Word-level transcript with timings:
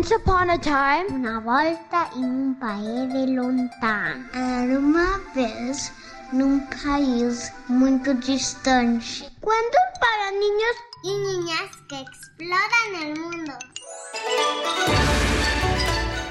Once 0.00 0.14
upon 0.14 0.48
a 0.48 0.58
time, 0.58 1.14
una 1.14 1.40
volta 1.40 2.08
em 2.16 2.24
um 2.24 2.54
país 2.54 3.12
lontano. 3.36 4.24
Era 4.32 4.78
uma 4.78 5.18
vez 5.34 5.92
num 6.32 6.58
país 6.60 7.52
muito 7.68 8.14
distante. 8.14 9.30
Cuento 9.42 9.78
para 10.00 10.30
niños 10.30 10.76
y 11.04 11.18
niñas 11.18 11.70
que 11.86 12.00
exploran 12.00 13.02
el 13.02 13.20
mundo. 13.20 13.52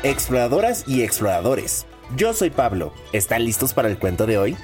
Exploradoras 0.01 0.83
y 0.88 1.03
exploradores, 1.03 1.85
yo 2.16 2.33
soy 2.33 2.49
Pablo. 2.49 2.91
¿Están 3.13 3.45
listos 3.45 3.75
para 3.75 3.88
el 3.88 3.99
cuento 3.99 4.25
de 4.25 4.39
hoy? 4.39 4.57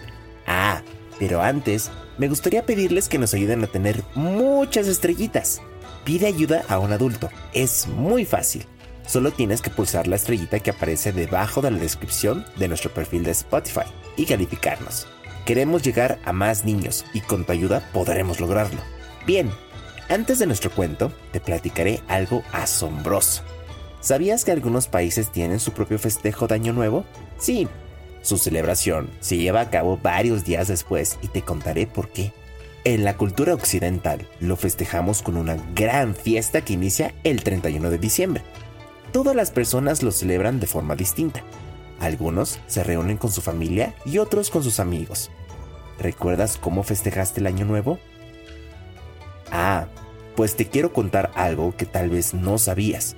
Ah, 0.48 0.82
pero 1.20 1.44
antes, 1.44 1.92
me 2.18 2.28
gustaría 2.28 2.66
pedirles 2.66 3.08
que 3.08 3.20
nos 3.20 3.36
ayuden 3.36 3.64
a 3.64 3.68
tener 3.68 4.04
muchas 4.16 4.88
estrellitas. 4.88 5.62
Pide 6.06 6.26
ayuda 6.26 6.64
a 6.68 6.80
un 6.80 6.92
adulto. 6.92 7.30
Es 7.54 7.88
muy 7.88 8.26
fácil. 8.26 8.66
Solo 9.08 9.32
tienes 9.32 9.62
que 9.62 9.70
pulsar 9.70 10.08
la 10.08 10.16
estrellita 10.16 10.60
que 10.60 10.72
aparece 10.72 11.12
debajo 11.12 11.62
de 11.62 11.72
la 11.72 11.78
descripción 11.78 12.46
de 12.58 12.68
nuestro 12.68 12.94
perfil 12.94 13.24
de 13.24 13.32
Spotify 13.32 13.86
y 14.18 14.26
calificarnos. 14.26 15.08
Queremos 15.46 15.84
llegar 15.84 16.20
a 16.26 16.34
más 16.34 16.66
niños 16.66 17.06
y 17.14 17.22
con 17.22 17.46
tu 17.46 17.52
ayuda 17.52 17.88
podremos 17.94 18.40
lograrlo. 18.40 18.82
Bien, 19.28 19.52
antes 20.10 20.40
de 20.40 20.48
nuestro 20.48 20.72
cuento, 20.72 21.12
te 21.32 21.40
platicaré 21.40 22.02
algo 22.08 22.44
asombroso. 22.52 23.44
¿Sabías 24.02 24.44
que 24.44 24.52
algunos 24.52 24.88
países 24.88 25.32
tienen 25.32 25.60
su 25.60 25.72
propio 25.72 26.00
festejo 26.00 26.48
de 26.48 26.56
Año 26.56 26.74
Nuevo? 26.74 27.06
Sí, 27.38 27.68
su 28.22 28.38
celebración 28.38 29.12
se 29.20 29.38
lleva 29.38 29.62
a 29.62 29.70
cabo 29.70 30.00
varios 30.02 30.46
días 30.46 30.68
después 30.68 31.20
y 31.22 31.28
te 31.28 31.44
contaré 31.44 31.86
por 31.86 32.10
qué. 32.10 32.34
En 32.84 33.04
la 33.04 33.18
cultura 33.18 33.54
occidental 33.54 34.28
lo 34.40 34.56
festejamos 34.56 35.24
con 35.24 35.38
una 35.38 35.58
gran 35.76 36.16
fiesta 36.16 36.62
que 36.62 36.74
inicia 36.74 37.14
el 37.24 37.44
31 37.44 37.90
de 37.90 37.98
diciembre. 37.98 38.44
Todas 39.16 39.34
las 39.34 39.50
personas 39.50 40.04
lo 40.04 40.12
celebran 40.12 40.60
de 40.60 40.68
forma 40.68 40.98
distinta. 40.98 41.42
Algunos 42.02 42.60
se 42.68 42.84
reúnen 42.84 43.16
con 43.16 43.32
su 43.32 43.40
familia 43.40 43.96
y 44.04 44.18
otros 44.18 44.50
con 44.50 44.62
sus 44.62 44.82
amigos. 44.82 45.32
¿Recuerdas 45.98 46.58
cómo 46.58 46.84
festejaste 46.84 47.40
el 47.40 47.48
Año 47.48 47.64
Nuevo? 47.64 47.98
Ah, 49.54 49.86
pues 50.36 50.58
te 50.58 50.68
quiero 50.68 50.92
contar 50.92 51.32
algo 51.36 51.74
que 51.78 51.86
tal 51.86 52.10
vez 52.10 52.34
no 52.34 52.58
sabías. 52.58 53.16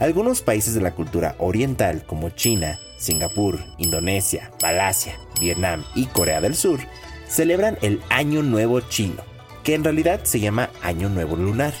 Algunos 0.00 0.42
países 0.42 0.74
de 0.74 0.80
la 0.80 0.96
cultura 0.96 1.36
oriental 1.38 2.04
como 2.04 2.30
China, 2.30 2.80
Singapur, 2.98 3.60
Indonesia, 3.78 4.50
Malasia, 4.60 5.16
Vietnam 5.40 5.84
y 5.94 6.06
Corea 6.06 6.40
del 6.40 6.56
Sur 6.56 6.80
celebran 7.28 7.78
el 7.82 8.00
Año 8.08 8.42
Nuevo 8.42 8.80
Chino, 8.80 9.22
que 9.62 9.76
en 9.76 9.84
realidad 9.84 10.24
se 10.24 10.40
llama 10.40 10.70
Año 10.82 11.08
Nuevo 11.08 11.36
Lunar, 11.36 11.72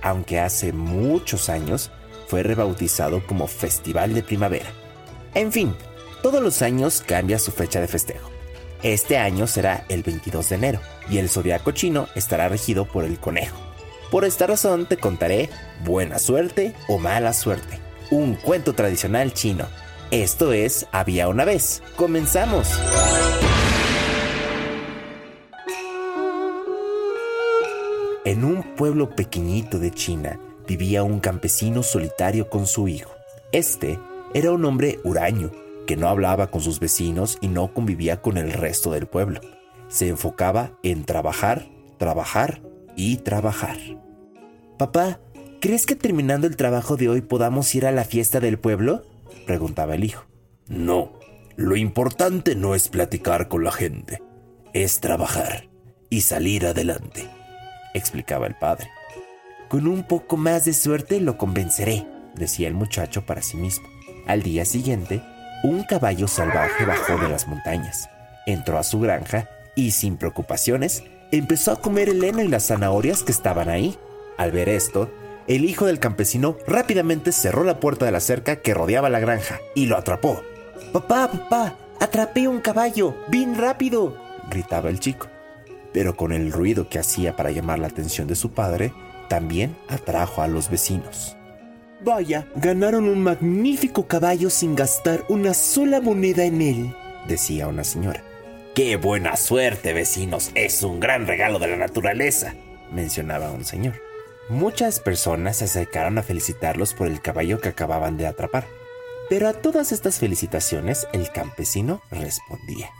aunque 0.00 0.38
hace 0.38 0.72
muchos 0.72 1.48
años 1.48 1.90
fue 2.34 2.42
rebautizado 2.42 3.24
como 3.24 3.46
Festival 3.46 4.12
de 4.12 4.24
Primavera. 4.24 4.66
En 5.34 5.52
fin, 5.52 5.72
todos 6.20 6.42
los 6.42 6.62
años 6.62 7.00
cambia 7.06 7.38
su 7.38 7.52
fecha 7.52 7.80
de 7.80 7.86
festejo. 7.86 8.28
Este 8.82 9.18
año 9.18 9.46
será 9.46 9.84
el 9.88 10.02
22 10.02 10.48
de 10.48 10.56
enero 10.56 10.80
y 11.08 11.18
el 11.18 11.28
zodiaco 11.28 11.70
chino 11.70 12.08
estará 12.16 12.48
regido 12.48 12.86
por 12.86 13.04
el 13.04 13.20
conejo. 13.20 13.56
Por 14.10 14.24
esta 14.24 14.48
razón 14.48 14.86
te 14.86 14.96
contaré 14.96 15.48
buena 15.84 16.18
suerte 16.18 16.74
o 16.88 16.98
mala 16.98 17.32
suerte, 17.34 17.78
un 18.10 18.34
cuento 18.34 18.72
tradicional 18.72 19.32
chino. 19.32 19.66
Esto 20.10 20.52
es 20.52 20.88
Había 20.90 21.28
una 21.28 21.44
vez. 21.44 21.84
Comenzamos. 21.94 22.68
En 28.24 28.44
un 28.44 28.74
pueblo 28.74 29.14
pequeñito 29.14 29.78
de 29.78 29.92
China 29.92 30.40
vivía 30.66 31.02
un 31.02 31.20
campesino 31.20 31.82
solitario 31.82 32.48
con 32.48 32.66
su 32.66 32.88
hijo. 32.88 33.12
Este 33.52 33.98
era 34.32 34.52
un 34.52 34.64
hombre 34.64 34.98
huraño 35.04 35.50
que 35.86 35.96
no 35.96 36.08
hablaba 36.08 36.48
con 36.50 36.60
sus 36.60 36.80
vecinos 36.80 37.38
y 37.40 37.48
no 37.48 37.72
convivía 37.72 38.20
con 38.22 38.38
el 38.38 38.52
resto 38.52 38.90
del 38.90 39.06
pueblo. 39.06 39.40
Se 39.88 40.08
enfocaba 40.08 40.72
en 40.82 41.04
trabajar, 41.04 41.68
trabajar 41.98 42.62
y 42.96 43.18
trabajar. 43.18 43.76
Papá, 44.78 45.20
¿crees 45.60 45.86
que 45.86 45.94
terminando 45.94 46.46
el 46.46 46.56
trabajo 46.56 46.96
de 46.96 47.08
hoy 47.08 47.20
podamos 47.20 47.72
ir 47.74 47.86
a 47.86 47.92
la 47.92 48.04
fiesta 48.04 48.40
del 48.40 48.58
pueblo? 48.58 49.02
preguntaba 49.46 49.94
el 49.94 50.04
hijo. 50.04 50.24
No, 50.68 51.12
lo 51.56 51.76
importante 51.76 52.56
no 52.56 52.74
es 52.74 52.88
platicar 52.88 53.48
con 53.48 53.62
la 53.62 53.72
gente, 53.72 54.22
es 54.72 55.00
trabajar 55.00 55.68
y 56.10 56.22
salir 56.22 56.66
adelante, 56.66 57.28
explicaba 57.92 58.46
el 58.46 58.56
padre. 58.56 58.88
Con 59.68 59.86
un 59.86 60.04
poco 60.04 60.36
más 60.36 60.64
de 60.64 60.72
suerte 60.72 61.20
lo 61.20 61.38
convenceré, 61.38 62.06
decía 62.34 62.68
el 62.68 62.74
muchacho 62.74 63.24
para 63.26 63.42
sí 63.42 63.56
mismo. 63.56 63.88
Al 64.26 64.42
día 64.42 64.64
siguiente, 64.64 65.22
un 65.62 65.82
caballo 65.84 66.28
salvaje 66.28 66.84
bajó 66.84 67.16
de 67.18 67.28
las 67.28 67.48
montañas, 67.48 68.08
entró 68.46 68.78
a 68.78 68.82
su 68.82 69.00
granja 69.00 69.48
y 69.74 69.92
sin 69.92 70.16
preocupaciones 70.16 71.02
empezó 71.30 71.72
a 71.72 71.80
comer 71.80 72.08
el 72.08 72.22
heno 72.22 72.42
y 72.42 72.48
las 72.48 72.66
zanahorias 72.66 73.22
que 73.22 73.32
estaban 73.32 73.68
ahí. 73.68 73.98
Al 74.36 74.52
ver 74.52 74.68
esto, 74.68 75.10
el 75.46 75.64
hijo 75.64 75.86
del 75.86 75.98
campesino 75.98 76.56
rápidamente 76.66 77.32
cerró 77.32 77.64
la 77.64 77.80
puerta 77.80 78.04
de 78.04 78.12
la 78.12 78.20
cerca 78.20 78.56
que 78.56 78.74
rodeaba 78.74 79.10
la 79.10 79.20
granja 79.20 79.60
y 79.74 79.86
lo 79.86 79.96
atrapó. 79.96 80.42
Papá, 80.92 81.30
papá, 81.30 81.76
atrapé 82.00 82.48
un 82.48 82.60
caballo, 82.60 83.16
bien 83.28 83.56
rápido, 83.56 84.16
gritaba 84.50 84.90
el 84.90 85.00
chico. 85.00 85.28
Pero 85.92 86.16
con 86.16 86.32
el 86.32 86.52
ruido 86.52 86.88
que 86.88 86.98
hacía 86.98 87.36
para 87.36 87.50
llamar 87.50 87.78
la 87.78 87.86
atención 87.86 88.26
de 88.26 88.36
su 88.36 88.52
padre, 88.52 88.92
también 89.28 89.76
atrajo 89.88 90.42
a 90.42 90.48
los 90.48 90.70
vecinos. 90.70 91.36
Vaya, 92.00 92.46
ganaron 92.54 93.08
un 93.08 93.22
magnífico 93.22 94.06
caballo 94.06 94.50
sin 94.50 94.76
gastar 94.76 95.24
una 95.28 95.54
sola 95.54 96.00
moneda 96.00 96.44
en 96.44 96.60
él, 96.60 96.96
decía 97.26 97.66
una 97.66 97.84
señora. 97.84 98.22
¡Qué 98.74 98.96
buena 98.96 99.36
suerte, 99.36 99.92
vecinos! 99.92 100.50
Es 100.54 100.82
un 100.82 101.00
gran 101.00 101.26
regalo 101.26 101.58
de 101.58 101.68
la 101.68 101.76
naturaleza, 101.76 102.54
mencionaba 102.92 103.52
un 103.52 103.64
señor. 103.64 103.94
Muchas 104.48 105.00
personas 105.00 105.58
se 105.58 105.64
acercaron 105.64 106.18
a 106.18 106.22
felicitarlos 106.22 106.92
por 106.92 107.06
el 107.06 107.22
caballo 107.22 107.60
que 107.60 107.70
acababan 107.70 108.18
de 108.18 108.26
atrapar. 108.26 108.66
Pero 109.30 109.48
a 109.48 109.54
todas 109.54 109.90
estas 109.92 110.18
felicitaciones 110.18 111.06
el 111.14 111.30
campesino 111.30 112.02
respondía. 112.10 112.90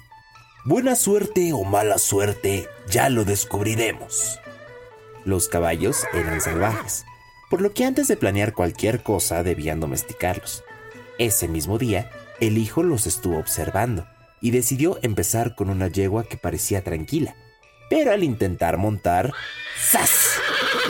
Buena 0.65 0.97
suerte 0.97 1.53
o 1.53 1.65
mala 1.65 1.99
suerte, 1.99 2.67
ya 2.89 3.11
lo 3.11 3.27
descubriremos. 3.27 4.41
Los 5.25 5.49
caballos 5.49 6.05
eran 6.13 6.41
salvajes, 6.41 7.05
por 7.51 7.63
lo 7.63 7.73
que 7.73 7.85
antes 7.85 8.09
de 8.09 8.17
planear 8.17 8.53
cualquier 8.53 9.03
cosa 9.03 9.43
debían 9.43 9.81
domesticarlos. 9.81 10.65
Ese 11.19 11.49
mismo 11.49 11.79
día, 11.79 12.11
el 12.41 12.59
hijo 12.59 12.83
los 12.83 13.07
estuvo 13.07 13.39
observando 13.39 14.07
y 14.41 14.51
decidió 14.51 14.99
empezar 15.03 15.55
con 15.55 15.71
una 15.71 15.89
yegua 15.89 16.25
que 16.25 16.37
parecía 16.37 16.85
tranquila. 16.85 17.35
Pero 17.89 18.13
al 18.13 18.23
intentar 18.25 18.77
montar, 18.77 19.33
¡zas! 19.79 20.35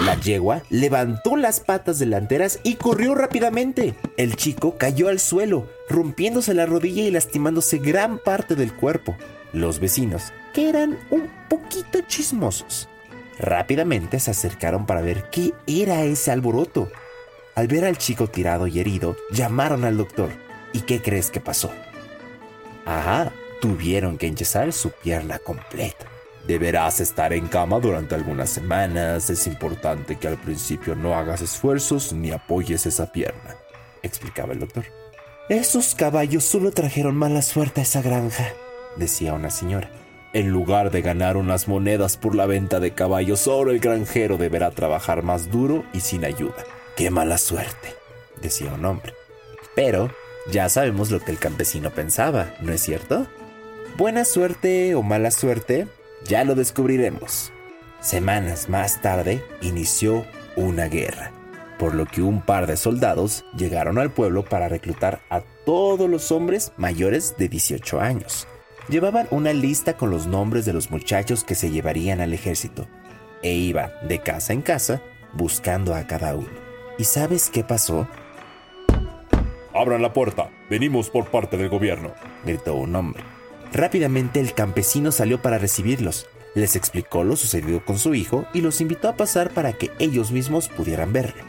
La 0.00 0.18
yegua 0.18 0.62
levantó 0.70 1.36
las 1.36 1.60
patas 1.60 2.00
delanteras 2.00 2.58
y 2.64 2.74
corrió 2.74 3.14
rápidamente. 3.14 3.94
El 4.16 4.34
chico 4.34 4.76
cayó 4.76 5.08
al 5.08 5.20
suelo, 5.20 5.68
rompiéndose 5.88 6.54
la 6.54 6.66
rodilla 6.66 7.04
y 7.04 7.12
lastimándose 7.12 7.78
gran 7.78 8.18
parte 8.18 8.56
del 8.56 8.74
cuerpo. 8.74 9.16
Los 9.52 9.78
vecinos, 9.78 10.32
que 10.52 10.68
eran 10.68 10.98
un 11.10 11.30
poquito 11.48 12.00
chismosos, 12.08 12.88
rápidamente 13.38 14.20
se 14.20 14.30
acercaron 14.30 14.86
para 14.86 15.00
ver 15.00 15.28
qué 15.30 15.52
era 15.66 16.02
ese 16.02 16.30
alboroto. 16.30 16.90
Al 17.54 17.68
ver 17.68 17.84
al 17.84 17.98
chico 17.98 18.28
tirado 18.28 18.66
y 18.66 18.80
herido, 18.80 19.16
llamaron 19.30 19.84
al 19.84 19.96
doctor. 19.96 20.30
¿Y 20.72 20.80
qué 20.80 21.00
crees 21.00 21.30
que 21.30 21.40
pasó? 21.40 21.70
Ajá, 22.84 23.32
tuvieron 23.60 24.18
que 24.18 24.26
enyesar 24.26 24.72
su 24.72 24.90
pierna 24.90 25.38
completa. 25.38 26.06
Deberás 26.46 27.00
estar 27.00 27.32
en 27.32 27.46
cama 27.46 27.80
durante 27.80 28.14
algunas 28.14 28.50
semanas. 28.50 29.30
Es 29.30 29.46
importante 29.46 30.16
que 30.16 30.28
al 30.28 30.36
principio 30.36 30.94
no 30.94 31.14
hagas 31.14 31.40
esfuerzos 31.40 32.12
ni 32.12 32.32
apoyes 32.32 32.84
esa 32.86 33.10
pierna, 33.10 33.56
explicaba 34.02 34.52
el 34.52 34.58
doctor. 34.60 34.84
Esos 35.48 35.94
caballos 35.94 36.44
solo 36.44 36.70
trajeron 36.70 37.16
mala 37.16 37.42
suerte 37.42 37.80
a 37.80 37.84
esa 37.84 38.02
granja, 38.02 38.52
decía 38.96 39.32
una 39.32 39.50
señora. 39.50 39.90
En 40.34 40.50
lugar 40.50 40.90
de 40.90 41.00
ganar 41.00 41.36
unas 41.36 41.68
monedas 41.68 42.16
por 42.16 42.34
la 42.34 42.46
venta 42.46 42.80
de 42.80 42.90
caballos, 42.90 43.46
ahora 43.46 43.70
el 43.70 43.78
granjero 43.78 44.36
deberá 44.36 44.72
trabajar 44.72 45.22
más 45.22 45.48
duro 45.48 45.84
y 45.92 46.00
sin 46.00 46.24
ayuda. 46.24 46.64
¡Qué 46.96 47.08
mala 47.08 47.38
suerte! 47.38 47.94
decía 48.42 48.74
un 48.74 48.84
hombre. 48.84 49.14
Pero 49.76 50.10
ya 50.50 50.68
sabemos 50.68 51.12
lo 51.12 51.20
que 51.20 51.30
el 51.30 51.38
campesino 51.38 51.90
pensaba, 51.90 52.52
¿no 52.60 52.72
es 52.72 52.80
cierto? 52.80 53.28
Buena 53.96 54.24
suerte 54.24 54.96
o 54.96 55.04
mala 55.04 55.30
suerte, 55.30 55.86
ya 56.26 56.42
lo 56.42 56.56
descubriremos. 56.56 57.52
Semanas 58.00 58.68
más 58.68 59.00
tarde 59.00 59.40
inició 59.62 60.26
una 60.56 60.86
guerra, 60.86 61.30
por 61.78 61.94
lo 61.94 62.06
que 62.06 62.22
un 62.22 62.42
par 62.42 62.66
de 62.66 62.76
soldados 62.76 63.44
llegaron 63.56 63.98
al 63.98 64.10
pueblo 64.10 64.44
para 64.44 64.68
reclutar 64.68 65.20
a 65.30 65.42
todos 65.64 66.10
los 66.10 66.32
hombres 66.32 66.72
mayores 66.76 67.36
de 67.38 67.48
18 67.48 68.00
años. 68.00 68.48
Llevaban 68.88 69.26
una 69.30 69.54
lista 69.54 69.96
con 69.96 70.10
los 70.10 70.26
nombres 70.26 70.66
de 70.66 70.74
los 70.74 70.90
muchachos 70.90 71.42
que 71.42 71.54
se 71.54 71.70
llevarían 71.70 72.20
al 72.20 72.34
ejército 72.34 72.86
e 73.42 73.52
iban 73.52 73.90
de 74.06 74.20
casa 74.20 74.52
en 74.52 74.60
casa 74.60 75.00
buscando 75.32 75.94
a 75.94 76.06
cada 76.06 76.34
uno. 76.34 76.48
¿Y 76.98 77.04
sabes 77.04 77.48
qué 77.48 77.64
pasó? 77.64 78.06
Abran 79.72 80.02
la 80.02 80.12
puerta, 80.12 80.50
venimos 80.68 81.08
por 81.08 81.30
parte 81.30 81.56
del 81.56 81.70
gobierno, 81.70 82.12
gritó 82.44 82.74
un 82.74 82.94
hombre. 82.94 83.24
Rápidamente 83.72 84.38
el 84.38 84.52
campesino 84.52 85.12
salió 85.12 85.40
para 85.40 85.58
recibirlos, 85.58 86.28
les 86.54 86.76
explicó 86.76 87.24
lo 87.24 87.36
sucedido 87.36 87.84
con 87.84 87.98
su 87.98 88.14
hijo 88.14 88.46
y 88.52 88.60
los 88.60 88.82
invitó 88.82 89.08
a 89.08 89.16
pasar 89.16 89.50
para 89.50 89.72
que 89.72 89.90
ellos 89.98 90.30
mismos 90.30 90.68
pudieran 90.68 91.12
verlo. 91.12 91.42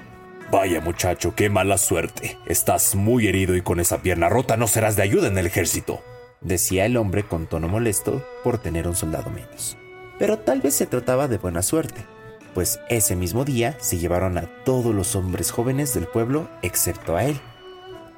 Vaya 0.51 0.79
muchacho, 0.79 1.35
qué 1.35 1.49
mala 1.49 1.77
suerte. 1.77 2.37
Estás 2.45 2.95
muy 2.95 3.27
herido 3.27 3.55
y 3.55 3.61
con 3.61 3.79
esa 3.81 4.01
pierna 4.01 4.29
rota 4.29 4.55
no 4.55 4.67
serás 4.67 4.95
de 4.95 5.03
ayuda 5.03 5.27
en 5.27 5.37
el 5.37 5.47
ejército, 5.47 6.01
decía 6.45 6.85
el 6.85 6.95
hombre 6.95 7.27
con 7.27 7.47
tono 7.47 7.67
molesto 7.67 8.25
por 8.43 8.59
tener 8.59 8.87
un 8.87 8.95
soldado 8.95 9.29
menos. 9.29 9.77
Pero 10.17 10.39
tal 10.39 10.61
vez 10.61 10.75
se 10.75 10.85
trataba 10.85 11.27
de 11.27 11.37
buena 11.37 11.61
suerte, 11.61 12.05
pues 12.53 12.79
ese 12.89 13.15
mismo 13.15 13.43
día 13.43 13.75
se 13.81 13.97
llevaron 13.97 14.37
a 14.37 14.63
todos 14.63 14.95
los 14.95 15.15
hombres 15.15 15.51
jóvenes 15.51 15.93
del 15.93 16.07
pueblo 16.07 16.47
excepto 16.61 17.17
a 17.17 17.25
él. 17.25 17.39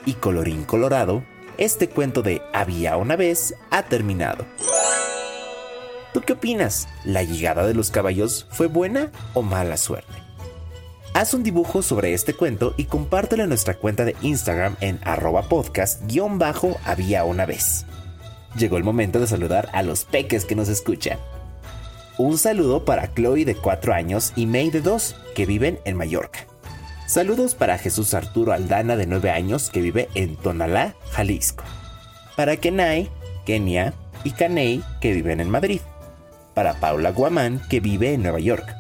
Y 0.06 0.14
colorín 0.14 0.64
colorado, 0.64 1.24
este 1.58 1.90
cuento 1.90 2.22
de 2.22 2.42
Había 2.54 2.98
una 2.98 3.16
vez 3.16 3.56
ha 3.72 3.84
terminado. 3.84 4.46
¿Tú 6.14 6.22
qué 6.22 6.34
opinas? 6.34 6.88
¿La 7.04 7.24
llegada 7.24 7.66
de 7.66 7.74
los 7.74 7.90
caballos 7.92 8.48
fue 8.52 8.68
buena 8.68 9.12
o 9.34 9.42
mala 9.42 9.78
suerte? 9.78 10.14
Haz 11.14 11.34
un 11.34 11.42
dibujo 11.42 11.82
sobre 11.82 12.14
este 12.14 12.36
cuento 12.36 12.76
y 12.78 12.86
compártelo 12.86 13.44
en 13.44 13.50
nuestra 13.50 13.74
cuenta 13.76 14.06
de 14.06 14.16
Instagram 14.22 14.76
en 14.82 15.00
arroba 15.04 15.44
podcast-había 15.50 17.24
una 17.24 17.46
vez. 17.46 17.86
Llegó 18.58 18.78
el 18.78 18.84
momento 18.84 19.20
de 19.20 19.28
saludar 19.28 19.70
a 19.74 19.84
los 19.84 20.06
peques 20.06 20.46
que 20.46 20.56
nos 20.56 20.68
escuchan. 20.68 21.20
Un 22.18 22.40
saludo 22.40 22.86
para 22.86 23.14
Chloe 23.14 23.46
de 23.46 23.54
4 23.54 23.94
años 23.94 24.34
y 24.36 24.48
May 24.48 24.72
de 24.72 24.82
2, 24.82 25.16
que 25.36 25.46
viven 25.46 25.80
en 25.86 25.96
Mallorca. 25.96 26.48
Saludos 27.06 27.54
para 27.54 27.78
Jesús 27.78 28.16
Arturo 28.16 28.54
Aldana 28.54 28.96
de 28.96 29.06
9 29.06 29.30
años 29.30 29.70
que 29.70 29.82
vive 29.82 30.10
en 30.16 30.36
Tonalá, 30.36 30.96
Jalisco. 31.12 31.64
Para 32.36 32.58
Kenai, 32.58 33.12
Kenia 33.46 33.94
y 34.24 34.32
Kanei 34.32 34.84
que 35.02 35.14
viven 35.14 35.40
en 35.40 35.52
Madrid. 35.52 35.82
Para 36.56 36.80
Paula 36.80 37.12
Guamán 37.12 37.62
que 37.70 37.80
vive 37.80 38.14
en 38.14 38.24
Nueva 38.24 38.40
York. 38.40 38.76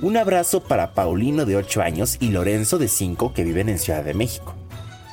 Un 0.00 0.16
abrazo 0.16 0.64
para 0.64 0.92
Paulino 0.92 1.44
de 1.44 1.56
8 1.56 1.82
años 1.82 2.16
y 2.18 2.30
Lorenzo 2.30 2.78
de 2.78 2.88
5 2.88 3.32
que 3.32 3.44
viven 3.44 3.68
en 3.68 3.78
Ciudad 3.78 4.02
de 4.02 4.14
México. 4.14 4.56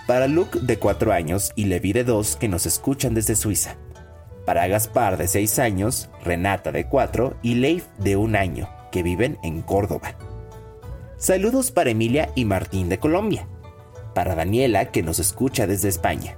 Para 0.07 0.27
Luke 0.27 0.57
de 0.59 0.79
4 0.79 1.13
años 1.13 1.51
y 1.55 1.65
Levi 1.65 1.93
de 1.93 2.03
2 2.03 2.37
que 2.37 2.47
nos 2.47 2.65
escuchan 2.65 3.13
desde 3.13 3.35
Suiza. 3.35 3.77
Para 4.45 4.67
Gaspar 4.67 5.17
de 5.17 5.27
6 5.27 5.59
años, 5.59 6.09
Renata 6.23 6.71
de 6.71 6.87
4 6.87 7.37
y 7.41 7.55
Leif 7.55 7.85
de 7.99 8.15
1 8.15 8.37
año 8.37 8.81
que 8.91 9.01
viven 9.01 9.39
en 9.41 9.61
Córdoba. 9.61 10.15
Saludos 11.17 11.71
para 11.71 11.91
Emilia 11.91 12.31
y 12.35 12.45
Martín 12.45 12.89
de 12.89 12.99
Colombia. 12.99 13.47
Para 14.13 14.35
Daniela, 14.35 14.91
que 14.91 15.01
nos 15.01 15.19
escucha 15.19 15.65
desde 15.65 15.87
España. 15.87 16.37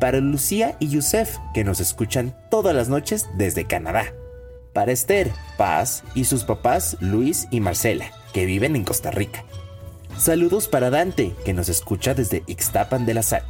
Para 0.00 0.18
Lucía 0.18 0.76
y 0.80 0.88
Yusef, 0.88 1.38
que 1.54 1.64
nos 1.64 1.80
escuchan 1.80 2.36
todas 2.50 2.74
las 2.74 2.88
noches 2.88 3.26
desde 3.36 3.66
Canadá. 3.66 4.12
Para 4.72 4.92
Esther, 4.92 5.30
Paz 5.56 6.02
y 6.14 6.24
sus 6.24 6.44
papás 6.44 6.96
Luis 7.00 7.46
y 7.50 7.60
Marcela, 7.60 8.10
que 8.32 8.44
viven 8.44 8.74
en 8.74 8.84
Costa 8.84 9.12
Rica. 9.12 9.44
Saludos 10.18 10.68
para 10.68 10.90
Dante, 10.90 11.32
que 11.44 11.54
nos 11.54 11.68
escucha 11.68 12.14
desde 12.14 12.42
Ixtapan 12.46 13.06
de 13.06 13.14
la 13.14 13.22
Sal. 13.22 13.44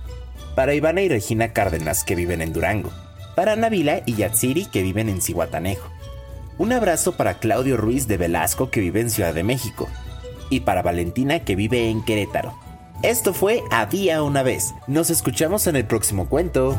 Para 0.55 0.75
Ivana 0.75 1.01
y 1.01 1.09
Regina 1.09 1.53
Cárdenas, 1.53 2.05
que 2.05 2.15
viven 2.15 2.43
en 2.43 2.53
Durango. 2.53 2.91
Para 3.35 3.57
Navila 3.57 4.03
y 4.07 4.15
Yatsiri, 4.15 4.67
que 4.67 4.83
viven 4.83 5.09
en 5.09 5.21
Cihuatanejo. 5.21 5.91
Un 6.57 6.73
abrazo 6.73 7.17
para 7.17 7.39
Claudio 7.39 7.77
Ruiz 7.77 8.07
de 8.07 8.17
Velasco, 8.17 8.71
que 8.71 8.81
vive 8.81 9.01
en 9.01 9.11
Ciudad 9.11 9.35
de 9.35 9.43
México 9.43 9.89
y 10.51 10.61
para 10.61 10.83
Valentina 10.83 11.41
que 11.41 11.57
vive 11.57 11.89
en 11.89 12.03
Querétaro. 12.05 12.55
Esto 13.03 13.35
fue 13.35 13.63
Había 13.71 14.23
una 14.23 14.43
vez. 14.43 14.75
Nos 14.87 15.11
escuchamos 15.11 15.67
en 15.67 15.77
el 15.77 15.87
próximo 15.87 16.29
cuento. 16.29 16.77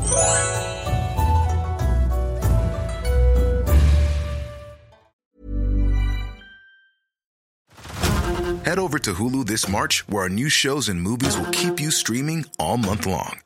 Head 8.64 8.80
over 8.80 8.98
to 8.98 9.14
Hulu 9.14 9.46
this 9.46 9.68
March, 9.68 10.02
where 10.08 10.24
our 10.24 10.28
new 10.28 10.48
shows 10.48 10.88
and 10.88 11.00
movies 11.00 11.38
will 11.38 11.50
keep 11.52 11.78
you 11.78 11.92
streaming 11.92 12.46
all 12.58 12.76
month 12.76 13.06
long. 13.06 13.45